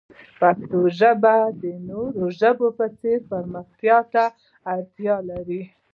پښتو 0.39 0.79
ژبه 0.99 1.35
د 1.61 1.63
نورو 1.89 2.23
ژبو 2.39 2.67
په 2.77 2.85
څیر 2.99 3.19
پرمختګ 3.31 3.87
ته 4.13 4.23
اړتیا 4.73 5.15
لري. 5.29 5.61